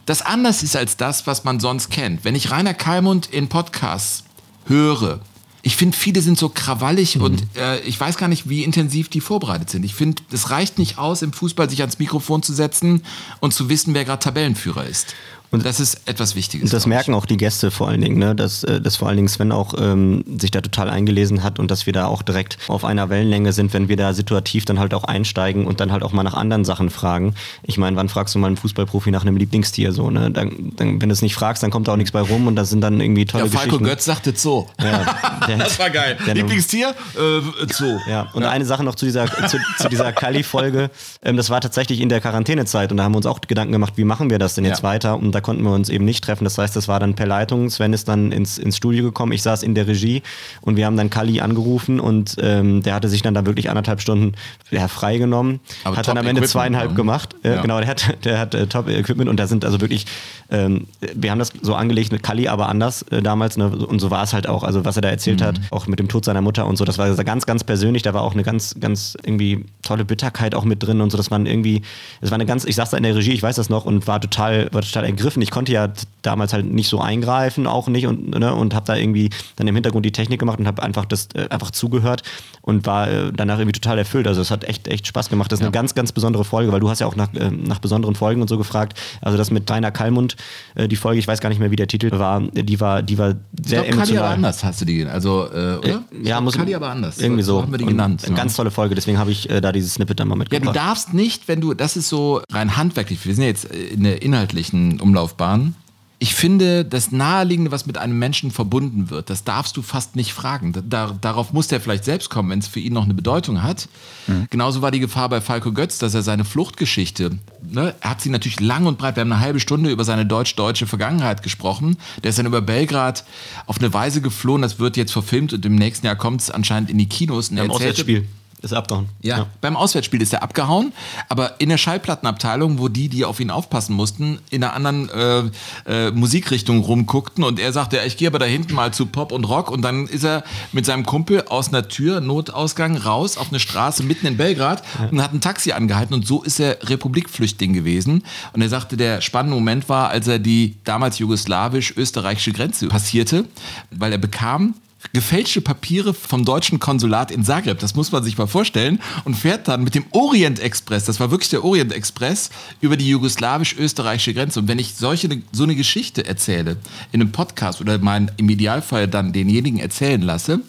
[0.07, 2.25] das anders ist als das, was man sonst kennt.
[2.25, 4.25] Wenn ich Rainer Kalmund in Podcasts
[4.67, 5.21] höre,
[5.63, 7.23] ich finde, viele sind so krawallig mhm.
[7.23, 9.85] und äh, ich weiß gar nicht, wie intensiv die vorbereitet sind.
[9.85, 13.03] Ich finde, es reicht nicht aus, im Fußball sich ans Mikrofon zu setzen
[13.41, 15.15] und zu wissen, wer gerade Tabellenführer ist.
[15.53, 16.67] Und das ist etwas Wichtiges.
[16.67, 18.37] Und das merken auch die Gäste vor allen Dingen, ne?
[18.37, 21.71] dass, äh, dass vor allen Dingen Sven auch ähm, sich da total eingelesen hat und
[21.73, 24.95] dass wir da auch direkt auf einer Wellenlänge sind, wenn wir da situativ dann halt
[24.95, 27.35] auch einsteigen und dann halt auch mal nach anderen Sachen fragen.
[27.65, 30.11] Ich meine, wann fragst du mal einen Fußballprofi nach einem Lieblingstier so?
[30.11, 30.31] Ne?
[30.31, 32.55] Dann, dann, wenn du es nicht fragst, dann kommt da auch nichts bei rum und
[32.55, 33.85] das sind dann irgendwie tolle ja, Falco Geschichten.
[33.85, 34.69] Götz sagt jetzt so.
[34.81, 35.17] Ja,
[35.49, 36.17] der, das war geil.
[36.33, 36.91] Lieblingstier?
[37.17, 37.99] Äh, so.
[38.09, 38.51] Ja, und ja.
[38.51, 40.91] eine Sache noch zu dieser, zu, zu dieser Kali-Folge.
[41.25, 43.95] Ähm, das war tatsächlich in der Quarantänezeit und da haben wir uns auch Gedanken gemacht,
[43.97, 44.89] wie machen wir das denn jetzt ja.
[44.89, 45.17] weiter?
[45.19, 46.45] Und da konnten wir uns eben nicht treffen.
[46.45, 47.71] Das heißt, das war dann per Leitung.
[47.71, 49.33] Sven ist dann ins, ins Studio gekommen.
[49.33, 50.23] Ich saß in der Regie
[50.61, 54.01] und wir haben dann Kali angerufen und ähm, der hatte sich dann da wirklich anderthalb
[54.01, 54.35] Stunden
[54.71, 55.61] ja, freigenommen.
[55.85, 56.97] Aber hat dann am Ende zweieinhalb ne?
[56.97, 57.35] gemacht.
[57.43, 57.63] Äh, ja.
[57.63, 60.07] Genau, der hat, der hat äh, Top-Equipment und da sind also wirklich,
[60.51, 63.57] ähm, wir haben das so angelegt mit Kali, aber anders äh, damals.
[63.57, 63.69] Ne?
[63.71, 64.65] Und so war es halt auch.
[64.65, 65.45] Also was er da erzählt mhm.
[65.45, 68.03] hat, auch mit dem Tod seiner Mutter und so, das war ganz, ganz persönlich.
[68.03, 71.17] Da war auch eine ganz, ganz irgendwie tolle Bitterkeit auch mit drin und so.
[71.17, 71.83] Das waren irgendwie,
[72.21, 74.07] das war eine ganz, ich saß da in der Regie, ich weiß das noch und
[74.07, 75.30] war total, war total ergriffen.
[75.37, 75.89] Ich konnte ja
[76.23, 79.75] damals halt nicht so eingreifen, auch nicht und, ne, und habe da irgendwie dann im
[79.75, 82.23] Hintergrund die Technik gemacht und habe einfach das äh, einfach zugehört
[82.63, 84.27] und war äh, danach irgendwie total erfüllt.
[84.27, 85.51] Also es hat echt echt Spaß gemacht.
[85.51, 85.69] Das ist ja.
[85.69, 88.43] eine ganz ganz besondere Folge, weil du hast ja auch nach, äh, nach besonderen Folgen
[88.43, 88.99] und so gefragt.
[89.21, 90.37] Also das mit Rainer Kallmund,
[90.75, 93.19] äh, die Folge, ich weiß gar nicht mehr, wie der Titel war, die war die
[93.19, 94.07] war sehr ich glaub, emotional.
[94.07, 96.05] Kali aber anders hast du die, also äh, oder?
[96.13, 97.19] Äh, ja, muss Kali aber anders.
[97.19, 97.57] Irgendwie so.
[97.57, 98.23] so haben wir die genannt.
[98.25, 98.43] Eine ja.
[98.43, 100.75] ganz tolle Folge, deswegen habe ich da dieses Snippet dann mal mitgebracht.
[100.75, 103.25] Ja, du darfst nicht, wenn du, das ist so rein handwerklich.
[103.25, 105.75] Wir sind ja jetzt in der inhaltlichen Umlaufbahn
[106.23, 110.35] ich finde, das Naheliegende, was mit einem Menschen verbunden wird, das darfst du fast nicht
[110.35, 110.75] fragen.
[110.87, 113.89] Da, darauf muss der vielleicht selbst kommen, wenn es für ihn noch eine Bedeutung hat.
[114.27, 114.47] Mhm.
[114.51, 118.29] Genauso war die Gefahr bei Falco Götz, dass er seine Fluchtgeschichte, ne, er hat sie
[118.29, 121.97] natürlich lang und breit, wir haben eine halbe Stunde über seine deutsch-deutsche Vergangenheit gesprochen.
[122.23, 123.25] Der ist dann über Belgrad
[123.65, 126.91] auf eine Weise geflohen, das wird jetzt verfilmt und im nächsten Jahr kommt es anscheinend
[126.91, 127.49] in die Kinos.
[127.49, 128.27] Und er erzählte,
[128.63, 129.09] ist abgehauen.
[129.23, 130.93] Ja, ja, beim Auswärtsspiel ist er abgehauen,
[131.29, 135.43] aber in der Schallplattenabteilung, wo die, die auf ihn aufpassen mussten, in einer anderen äh,
[135.87, 139.33] äh, Musikrichtung rumguckten und er sagte, ja, ich gehe aber da hinten mal zu Pop
[139.33, 143.49] und Rock und dann ist er mit seinem Kumpel aus einer Tür, Notausgang, raus auf
[143.49, 145.09] eine Straße mitten in Belgrad ja.
[145.09, 149.21] und hat ein Taxi angehalten und so ist er Republikflüchtling gewesen und er sagte, der
[149.21, 153.47] spannende Moment war, als er die damals jugoslawisch-österreichische Grenze passierte,
[153.91, 154.75] weil er bekam
[155.13, 159.69] gefälschte Papiere vom deutschen Konsulat in Zagreb, das muss man sich mal vorstellen, und fährt
[159.69, 164.61] dann mit dem Orient Express, das war wirklich der Orient Express, über die jugoslawisch-österreichische Grenze.
[164.61, 166.77] Und wenn ich solche, so eine Geschichte erzähle,
[167.13, 170.61] in einem Podcast oder mein, im Idealfall dann denjenigen erzählen lasse,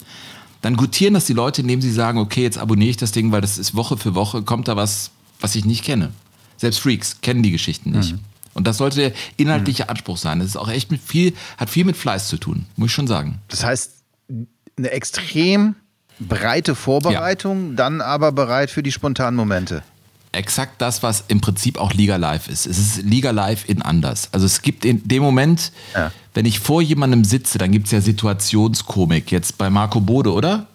[0.62, 3.40] dann gutieren das die Leute, indem sie sagen, okay, jetzt abonniere ich das Ding, weil
[3.40, 6.10] das ist Woche für Woche, kommt da was, was ich nicht kenne.
[6.56, 8.12] Selbst Freaks kennen die Geschichten nicht.
[8.12, 8.20] Mhm.
[8.54, 10.38] Und das sollte der inhaltliche Anspruch sein.
[10.38, 13.06] Das ist auch echt mit viel, hat viel mit Fleiß zu tun, muss ich schon
[13.06, 13.40] sagen.
[13.48, 14.01] Das heißt,
[14.76, 15.74] eine extrem
[16.18, 17.76] breite Vorbereitung, ja.
[17.76, 19.82] dann aber bereit für die spontanen Momente.
[20.32, 22.66] Exakt das, was im Prinzip auch Liga Live ist.
[22.66, 24.30] Es ist Liga Live in anders.
[24.32, 26.10] Also es gibt in dem Moment, ja.
[26.32, 29.30] wenn ich vor jemandem sitze, dann gibt es ja Situationskomik.
[29.30, 30.66] Jetzt bei Marco Bode, oder?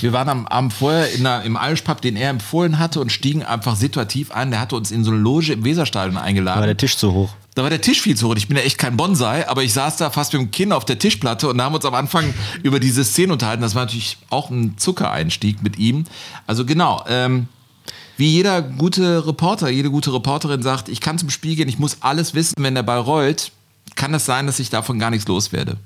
[0.00, 3.12] Wir waren am Abend vorher in der, im Irish Pub, den er empfohlen hatte und
[3.12, 4.50] stiegen einfach situativ ein.
[4.50, 6.60] Der hatte uns in so eine Loge im Weserstadion eingeladen.
[6.60, 7.34] War der Tisch zu hoch?
[7.54, 8.36] Da war der Tisch viel zu hoch.
[8.36, 10.86] Ich bin ja echt kein Bonsai, aber ich saß da fast mit dem Kinn auf
[10.86, 13.62] der Tischplatte und haben uns am Anfang über diese Szene unterhalten.
[13.62, 16.04] Das war natürlich auch ein Zuckereinstieg mit ihm.
[16.46, 17.48] Also genau, ähm,
[18.16, 21.98] wie jeder gute Reporter, jede gute Reporterin sagt, ich kann zum Spiel gehen, ich muss
[22.00, 23.52] alles wissen, wenn der Ball rollt,
[23.96, 25.76] kann es sein, dass ich davon gar nichts loswerde.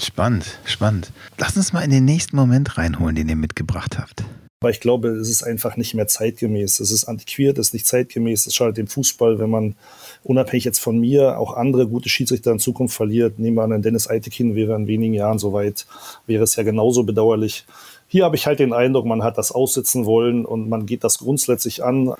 [0.00, 1.10] Spannend, spannend.
[1.38, 4.24] Lass uns mal in den nächsten Moment reinholen, den ihr mitgebracht habt.
[4.62, 6.78] Aber ich glaube, es ist einfach nicht mehr zeitgemäß.
[6.78, 8.46] Es ist antiquiert, es ist nicht zeitgemäß.
[8.46, 9.74] Es schadet dem Fußball, wenn man
[10.22, 13.40] unabhängig jetzt von mir auch andere gute Schiedsrichter in Zukunft verliert.
[13.40, 15.88] Nehmen wir an, ein Dennis Eitekin wäre in wenigen Jahren soweit,
[16.28, 17.66] wäre es ja genauso bedauerlich.
[18.06, 21.18] Hier habe ich halt den Eindruck, man hat das aussitzen wollen und man geht das
[21.18, 22.14] grundsätzlich an.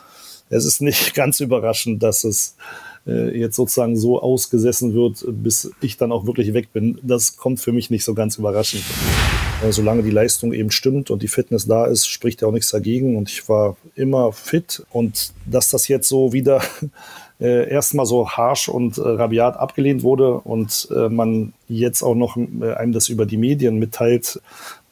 [0.50, 2.56] Es ist nicht ganz überraschend, dass es
[3.06, 6.98] äh, jetzt sozusagen so ausgesessen wird, bis ich dann auch wirklich weg bin.
[7.04, 8.82] Das kommt für mich nicht so ganz überraschend.
[9.70, 13.16] Solange die Leistung eben stimmt und die Fitness da ist, spricht ja auch nichts dagegen.
[13.16, 14.84] Und ich war immer fit.
[14.90, 16.62] Und dass das jetzt so wieder
[17.40, 22.36] äh, erstmal so harsh und äh, rabiat abgelehnt wurde und äh, man jetzt auch noch
[22.36, 24.40] äh, einem das über die Medien mitteilt,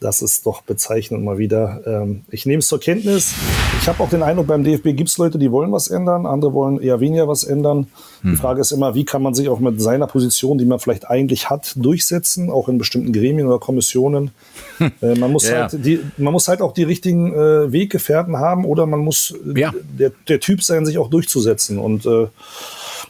[0.01, 1.83] das ist doch bezeichnend mal wieder.
[1.87, 3.35] Ähm, ich nehme es zur Kenntnis.
[3.81, 6.55] Ich habe auch den Eindruck, beim DFB gibt es Leute, die wollen was ändern, andere
[6.55, 7.87] wollen eher weniger was ändern.
[8.23, 8.33] Hm.
[8.33, 11.09] Die Frage ist immer, wie kann man sich auch mit seiner Position, die man vielleicht
[11.09, 14.31] eigentlich hat, durchsetzen, auch in bestimmten Gremien oder Kommissionen.
[15.03, 15.69] äh, man, muss ja.
[15.69, 19.73] halt die, man muss halt auch die richtigen äh, Weggefährten haben oder man muss ja.
[19.83, 21.79] der, der Typ sein, sich auch durchzusetzen.
[21.79, 22.27] Und äh,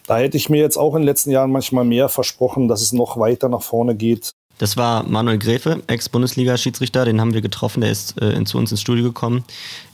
[0.09, 2.93] da hätte ich mir jetzt auch in den letzten Jahren manchmal mehr versprochen, dass es
[2.93, 4.33] noch weiter nach vorne geht.
[4.61, 8.83] Das war Manuel Gräfe, Ex-Bundesliga-Schiedsrichter, den haben wir getroffen, der ist äh, zu uns ins
[8.83, 9.43] Studio gekommen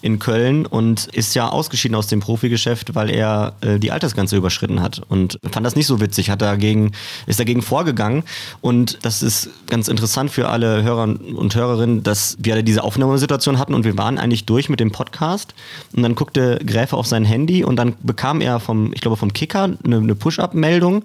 [0.02, 4.82] in Köln und ist ja ausgeschieden aus dem Profigeschäft, weil er äh, die Altersgrenze überschritten
[4.82, 6.90] hat und fand das nicht so witzig, hat dagegen,
[7.28, 8.24] ist dagegen vorgegangen.
[8.60, 13.72] Und das ist ganz interessant für alle Hörer und Hörerinnen, dass wir diese Aufnahmesituation hatten
[13.72, 15.54] und wir waren eigentlich durch mit dem Podcast.
[15.94, 19.32] Und dann guckte Gräfe auf sein Handy und dann bekam er vom, ich glaube vom
[19.32, 21.04] Kicker eine, eine Push-Up-Meldung,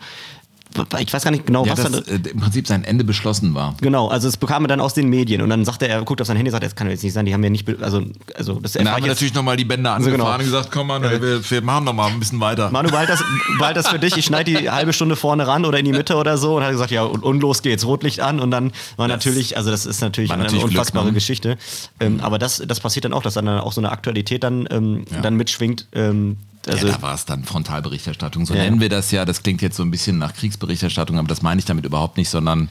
[0.99, 3.53] ich weiß gar nicht genau, ja, was das, da, äh, im Prinzip sein Ende beschlossen
[3.53, 3.75] war.
[3.81, 6.21] Genau, also es bekam er dann aus den Medien und dann sagte er, er guckt
[6.21, 8.03] auf sein Handy und sagt, das kann jetzt nicht sein, die haben ja nicht, also,
[8.35, 10.33] also das Dann haben wir natürlich nochmal die Bänder angefahren genau.
[10.33, 12.71] und gesagt, komm mal, wir, wir machen noch mal ein bisschen weiter.
[12.71, 13.23] Manu, bald das,
[13.59, 16.15] bald das für dich, ich schneide die halbe Stunde vorne ran oder in die Mitte
[16.15, 19.07] oder so und hat gesagt, ja, und, und los geht's, Rotlicht an und dann war
[19.07, 21.19] das natürlich, also das ist natürlich eine natürlich unfassbare Glück, ne?
[21.19, 21.57] Geschichte.
[21.99, 25.05] Ähm, aber das, das passiert dann auch, dass dann auch so eine Aktualität dann, ähm,
[25.11, 25.21] ja.
[25.21, 28.45] dann mitschwingt, ähm, also, ja, da war es dann Frontalberichterstattung.
[28.45, 28.63] So ja.
[28.63, 29.25] nennen wir das ja.
[29.25, 32.29] Das klingt jetzt so ein bisschen nach Kriegsberichterstattung, aber das meine ich damit überhaupt nicht,
[32.29, 32.69] sondern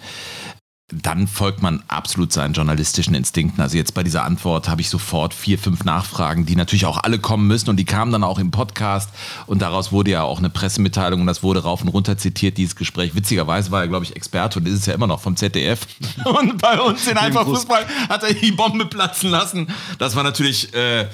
[0.92, 3.62] dann folgt man absolut seinen journalistischen Instinkten.
[3.62, 7.18] Also jetzt bei dieser Antwort habe ich sofort vier, fünf Nachfragen, die natürlich auch alle
[7.18, 9.10] kommen müssen und die kamen dann auch im Podcast
[9.46, 12.76] und daraus wurde ja auch eine Pressemitteilung und das wurde rauf und runter zitiert, dieses
[12.76, 13.14] Gespräch.
[13.14, 15.86] Witzigerweise war er, glaube ich, Experte und ist es ja immer noch vom ZDF.
[16.24, 19.68] Und bei uns in Einfach Fußball hat er die Bombe platzen lassen.
[19.98, 21.06] Das war natürlich, äh,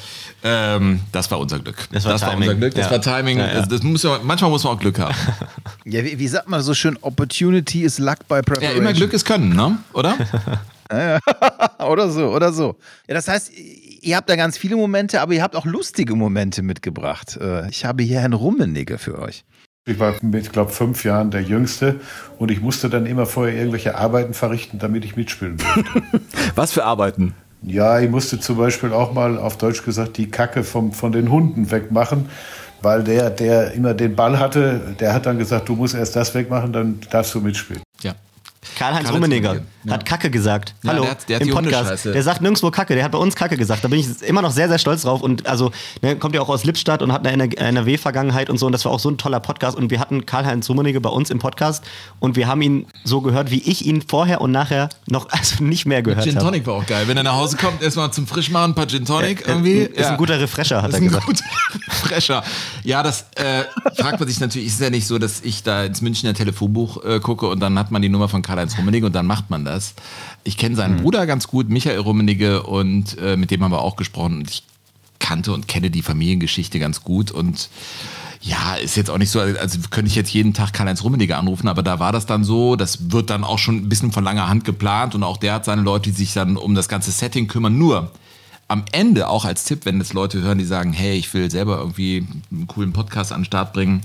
[0.42, 1.77] ähm, das war unser Glück.
[1.92, 2.90] Das war, das war unser Glück, das ja.
[2.92, 3.38] war Timing.
[3.38, 3.66] Ja, ja.
[3.66, 5.14] Das muss ja, manchmal muss man auch Glück haben.
[5.88, 8.72] Ja, wie, wie, sagt man so schön, Opportunity is luck by preparation.
[8.72, 9.79] Ja, immer Glück ist Können, ne?
[9.92, 10.16] oder?
[11.79, 12.77] oder so, oder so.
[13.07, 16.62] Ja, das heißt, ihr habt da ganz viele Momente, aber ihr habt auch lustige Momente
[16.62, 17.38] mitgebracht.
[17.40, 19.44] Äh, ich habe hier Herrn Rummenigge für euch.
[19.88, 22.01] Ich war mit, glaube fünf Jahren der Jüngste
[22.38, 25.85] und ich musste dann immer vorher irgendwelche Arbeiten verrichten, damit ich mitspielen durfte.
[26.57, 27.35] Was für Arbeiten?
[27.62, 31.31] Ja, ich musste zum Beispiel auch mal auf Deutsch gesagt die Kacke vom, von den
[31.31, 32.29] Hunden wegmachen,
[32.83, 36.35] weil der, der immer den Ball hatte, der hat dann gesagt, du musst erst das
[36.35, 37.83] wegmachen, dann darfst du mitspielen.
[38.03, 38.14] Ja.
[38.79, 40.74] Karl-Heinz Karl Rummenigge hat Kacke gesagt.
[40.83, 42.05] Ja, Hallo, der hat, der hat im Podcast.
[42.05, 43.85] Der sagt nirgendwo Kacke, der hat bei uns Kacke gesagt.
[43.85, 45.22] Da bin ich immer noch sehr, sehr stolz drauf.
[45.22, 45.70] Und also,
[46.02, 48.66] ne, kommt ja auch aus Lippstadt und hat eine NRW-Vergangenheit und so.
[48.66, 49.76] Und das war auch so ein toller Podcast.
[49.76, 51.85] Und wir hatten Karl-Heinz Rummenigge bei uns im Podcast.
[52.18, 55.87] Und wir haben ihn so gehört, wie ich ihn vorher und nachher noch also nicht
[55.87, 56.31] mehr gehört habe.
[56.31, 57.07] Gin Tonic war auch geil.
[57.07, 59.79] Wenn er nach Hause kommt, erstmal zum Frischmachen ein paar Gin Tonic ja, irgendwie.
[59.79, 60.11] Ist ja.
[60.11, 61.29] ein guter Refresher, hat er gesagt.
[61.29, 62.44] Ist ein guter Refresher.
[62.83, 63.64] Ja, das äh,
[63.96, 64.68] fragt man sich natürlich.
[64.68, 67.90] Ist ja nicht so, dass ich da ins Münchner Telefonbuch äh, gucke und dann hat
[67.90, 69.95] man die Nummer von Karl-Heinz Rummenigge und dann macht man das.
[70.45, 71.03] Ich kenne seinen mhm.
[71.03, 74.38] Bruder ganz gut, Michael Rummenigge, und äh, mit dem haben wir auch gesprochen.
[74.38, 74.62] Und ich
[75.19, 77.69] kannte und kenne die Familiengeschichte ganz gut und
[78.42, 81.69] ja, ist jetzt auch nicht so, also könnte ich jetzt jeden Tag Karl-Heinz Rummenigge anrufen,
[81.69, 84.49] aber da war das dann so, das wird dann auch schon ein bisschen von langer
[84.49, 87.49] Hand geplant und auch der hat seine Leute, die sich dann um das ganze Setting
[87.49, 87.77] kümmern.
[87.77, 88.12] Nur
[88.69, 91.79] am Ende, auch als Tipp, wenn es Leute hören, die sagen, hey, ich will selber
[91.79, 94.03] irgendwie einen coolen Podcast an den Start bringen,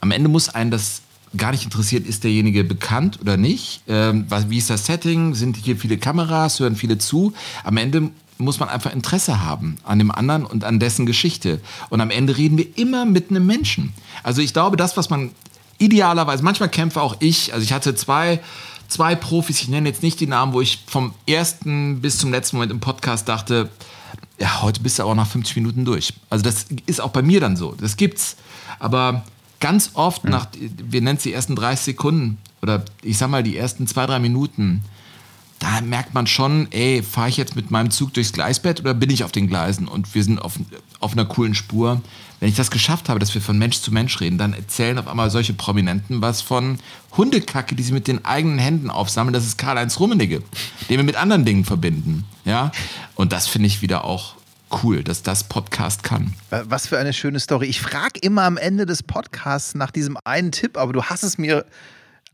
[0.00, 1.02] am Ende muss einen das
[1.36, 3.82] gar nicht interessiert, ist derjenige bekannt oder nicht.
[3.88, 5.34] Ähm, was, wie ist das Setting?
[5.34, 6.60] Sind hier viele Kameras?
[6.60, 7.32] Hören viele zu?
[7.64, 11.60] Am Ende muss man einfach Interesse haben an dem anderen und an dessen Geschichte.
[11.90, 13.92] Und am Ende reden wir immer mit einem Menschen.
[14.22, 15.32] Also ich glaube, das, was man
[15.78, 18.40] idealerweise, manchmal kämpfe auch ich, also ich hatte zwei,
[18.88, 22.56] zwei Profis, ich nenne jetzt nicht die Namen, wo ich vom ersten bis zum letzten
[22.56, 23.68] Moment im Podcast dachte,
[24.40, 26.14] ja, heute bist du aber nach 50 Minuten durch.
[26.30, 27.74] Also das ist auch bei mir dann so.
[27.80, 28.36] Das gibt's.
[28.78, 29.24] Aber
[29.60, 33.56] ganz oft nach, wir nennen es die ersten 30 Sekunden oder ich sag mal die
[33.56, 34.82] ersten zwei, drei Minuten,
[35.58, 39.10] da merkt man schon, ey, fahre ich jetzt mit meinem Zug durchs Gleisbett oder bin
[39.10, 40.54] ich auf den Gleisen und wir sind auf,
[41.00, 42.00] auf einer coolen Spur.
[42.38, 45.08] Wenn ich das geschafft habe, dass wir von Mensch zu Mensch reden, dann erzählen auf
[45.08, 46.78] einmal solche Prominenten was von
[47.16, 49.32] Hundekacke, die sie mit den eigenen Händen aufsammeln.
[49.32, 50.42] Das ist Karl-Heinz Rummenigge,
[50.88, 52.24] den wir mit anderen Dingen verbinden.
[52.44, 52.70] Ja?
[53.16, 54.37] Und das finde ich wieder auch
[54.82, 56.34] cool, dass das Podcast kann.
[56.50, 57.66] Was für eine schöne Story.
[57.66, 61.38] Ich frage immer am Ende des Podcasts nach diesem einen Tipp, aber du hast es
[61.38, 61.64] mir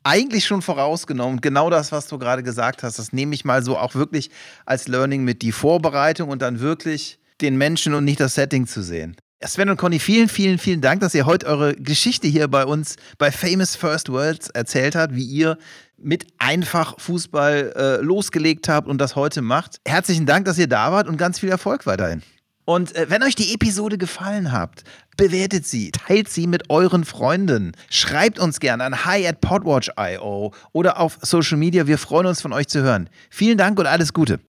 [0.05, 1.41] eigentlich schon vorausgenommen.
[1.41, 4.31] Genau das, was du gerade gesagt hast, das nehme ich mal so auch wirklich
[4.67, 8.83] als Learning mit, die Vorbereitung und dann wirklich den Menschen und nicht das Setting zu
[8.83, 9.17] sehen.
[9.43, 12.97] Sven und Conny, vielen, vielen, vielen Dank, dass ihr heute eure Geschichte hier bei uns
[13.19, 15.59] bei Famous First Worlds erzählt habt, wie ihr
[15.97, 19.81] mit einfach Fußball äh, losgelegt habt und das heute macht.
[19.87, 22.23] Herzlichen Dank, dass ihr da wart und ganz viel Erfolg weiterhin.
[22.65, 24.85] Und äh, wenn euch die Episode gefallen hat,
[25.17, 27.73] bewertet sie, teilt sie mit euren Freunden.
[27.91, 31.87] Schreibt uns gerne an hi at podwatch.io oder auf Social Media.
[31.87, 33.11] Wir freuen uns von euch zu hören.
[33.31, 34.41] Vielen Dank und alles Gute.